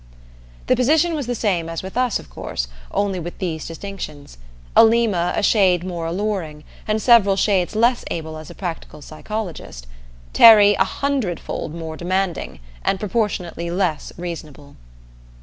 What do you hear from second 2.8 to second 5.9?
only with these distinctions. Alima, a shade